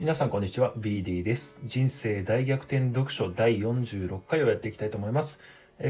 [0.00, 0.74] 皆さんこんにちは。
[0.74, 1.58] BD です。
[1.64, 5.38] 人生大逆転読書第46回をやっていきたいと思います。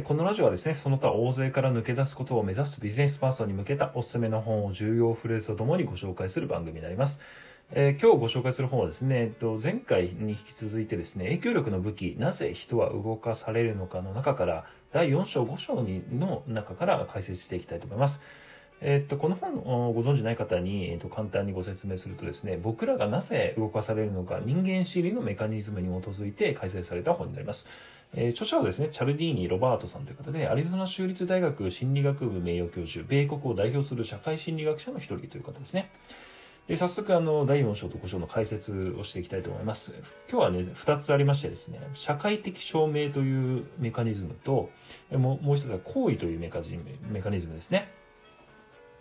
[0.05, 7.20] このラジオはですねその他大勢から抜け出すことを目指すビジネスパーソンに向けたおすすめの本を重要フレーズとともにご紹介する番組になります。
[7.70, 18.21] えー、今日ご紹介する本はですね、えっと、前回に引き続いてですね、影響力の武器、なぜ人は動かされるのかの中から、第4章5章にの中から解説していきたいと思います。
[18.85, 19.55] えっと、この本
[19.89, 27.68] をご存じない方に、えっと、簡単にご説明するとですね、僕らがなぜ動かされるのか、人間心理のメカニズムに基づいて改正された本になります。
[28.14, 35.88] えー、著者はですね、チャルディーニ・ロバートさんという方で、アリゾナ州立大学心理学部名誉教授、米国を代表する社会心理学者の一人という方ですね。
[36.66, 39.94] で、早速、あの、第4章と5章の解説をしていきたいと思います。
[40.28, 44.70] 今日はね、2つありましてですね、社会的証明というメカニズムと、
[45.12, 46.60] もう一つは行為というメカ
[47.10, 48.02] メカニズムですね。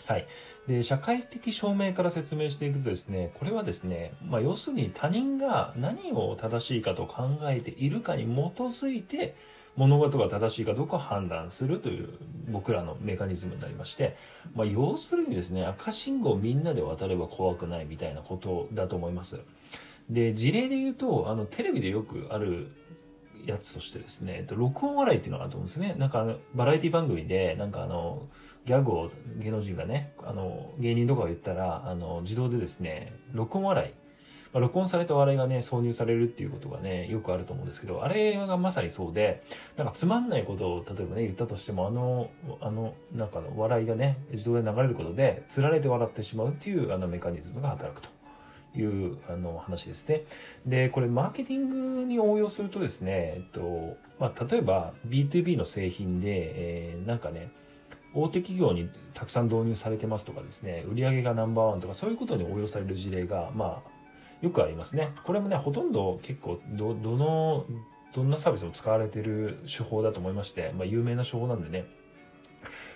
[0.08, 0.28] はい。
[0.68, 8.27] で、社会的証明から説明していくとですね、これはですね、まあ、要するに他人が何を正しいかと考えているかに基
[8.62, 9.35] づいて、
[9.77, 12.10] 物事が正しいかどうか判断するという
[12.49, 14.18] 僕らのメカニズムになりまして、
[14.54, 19.40] まあ、要するにですね、赤信号をみんなで渡れば怖くないみたいなことだと思います。
[20.10, 22.71] で、事例で言うと、あの、テレビでよくある
[23.45, 25.95] やつとしてですね、えっと、録音笑いっていうのがあると思うんですね。
[25.97, 28.23] なんかあの、バラエティ番組で、なんかあの、
[28.65, 33.93] ギャグを芸能人がね、あの、芸人とかが言ったら、あの、自動でですね、録音笑い、
[34.53, 39.43] まあ、録音された笑いがね、挿入されるっていうことがね、よくあると思うんですけど、あれがまさにそうで、
[39.77, 48.21] なんかつまんないことを、例えばね、言ったとしても、あの、あの、なんかの笑いがね、自動で流れることで、釣られて笑ってしまうっていう、あの、メカニズムが働くと。
[48.76, 50.24] いうあの話ですね。
[50.66, 57.52] で、これマーケティングに応用するとですね、えっと、まあ、例えば B2B の製品で、えー、なんかね、
[58.14, 63.92] 大手企業にたくさん導入されてますとかですね、売上がナンバーワンとかそういうことに応用される事例が、まあ、
[64.42, 65.09] よくありますね。
[65.24, 67.66] これもね、ほとんど結構、ど、どの、
[68.14, 71.86] どんなサービスも使われてる手法だと思いまして、まあ、有名な手法なんでね、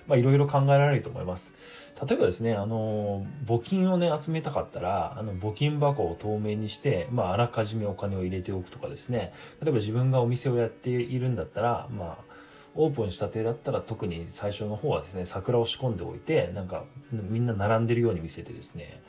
[0.07, 1.93] まあ、いろいろ考えられると思います。
[2.07, 12.35] 例えばですね、あの、募金をね、集めたかったら、あの、募金箱を透明にして、まあ、あらかじめお金を入れておくとかですね、例えば自分がお店をやっているんだったら、まあ、
[12.75, 19.01] オープンしたてだったら特に最初の方はですね、桜を仕込んでおいて、なんか、みんな並んでるように見せてですね、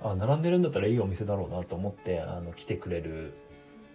[0.00, 3.34] あ並んでるんだったらいいお店だろうなと思って、あの、来てくれる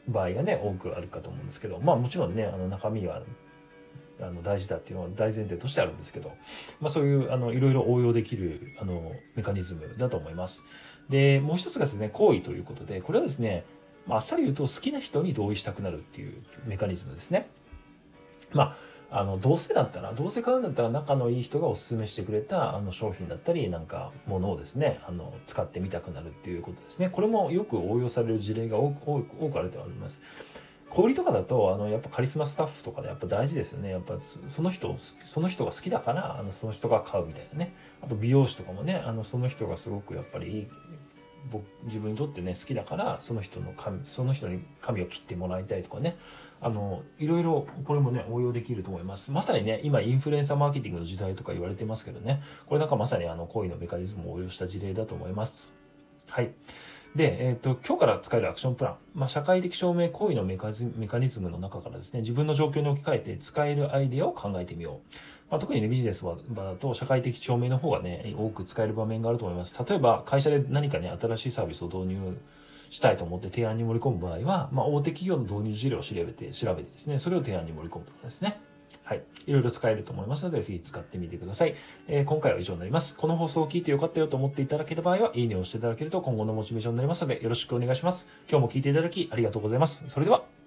[0.07, 3.21] 場合がね、多くあるかと思うんですけど、まあもちろんね、あの中身は
[4.21, 6.31] あの大事だっていうのは大前提としてあるんですけど、
[6.79, 10.63] まあそういうあのいろいろ応用できるあのメカニズムだと思います。
[11.09, 13.65] で、もう一つがですね、行為ということで、これはですね、
[14.07, 16.33] まあ、あっさり言うと好きな人に同意したくなるっていう
[16.65, 17.49] メカニズムですね。
[18.53, 27.09] まああの、どうせだったら、どうせ買うんだったら仲のいい人がおすすめしてくれたあの商品だったり、なんかものをですね、あの、使ってみたくなるっていうことですね。
[27.09, 30.21] これもよく応用される事例が多く多くあると思います。
[30.93, 33.89] 小売とかだと、あの、やっぱカリスマスタッフとかでやっぱ大事ですよね。
[33.89, 37.73] やっぱその人、その人が好きだから、あの、その人が買うみたいなね。
[38.01, 40.69] あと美容師とかもね、あの、その人がすごくやっぱり
[41.49, 46.17] 僕自分にとってね好きだからその人の髪その人に髪を切ってもらいたいとかね。
[46.63, 49.31] あのいろいろこれもね応用できると思います。
[49.31, 52.41] まさにね今インフルエンサーマーケティングの時代とか言われてますけどね。
[52.67, 55.73] これなんかまさにあの行為のメカニズムを応用した事例だと思います。
[56.29, 56.51] はい。
[57.15, 58.95] で、えっ、ー、と、今日から使えるアクションプラン。
[59.13, 60.69] まあ、社会的証明行為のメカ
[61.19, 65.51] ニズムの中からですね、自分の状況に置き換えて使えるアイデアを考えてみよう。
[65.51, 69.77] まあ、特にね、ビジネス場だと社会的証明の方がね、多く使える場面があると思います。
[69.85, 72.37] 例えば、会社で何かね、新しいサービスを導入
[72.89, 78.61] したいと思って提案に盛り込む場合は、まあ、大手企業の導入事例を調べて、調べてですね、それを提案に盛り込むとかですね。
[79.03, 79.23] はい。
[79.45, 81.75] いろいろ使えると思いますので、ぜひ使ってみてください。
[82.07, 83.15] えー、今回は以上になります。
[83.15, 88.27] この放送を聞いてよかったよと思っていただける場合は、いいねを押していただけると今後のモチベーションになりますので、よろしくお願いします。
[88.49, 90.03] 今日も聞いていただきありがとうございます。
[90.07, 90.60] それでは。